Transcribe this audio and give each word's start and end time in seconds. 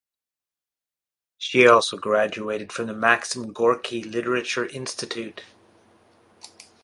She 1.37 1.67
also 1.67 1.95
graduated 1.95 2.73
from 2.73 2.87
the 2.87 2.93
Maxim 2.95 3.53
Gorky 3.53 4.01
Literature 4.01 4.65
Institute. 4.65 5.43